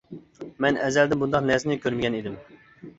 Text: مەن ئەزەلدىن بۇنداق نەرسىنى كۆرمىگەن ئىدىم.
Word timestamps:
مەن 0.65 0.79
ئەزەلدىن 0.87 1.23
بۇنداق 1.25 1.47
نەرسىنى 1.53 1.81
كۆرمىگەن 1.87 2.21
ئىدىم. 2.23 2.45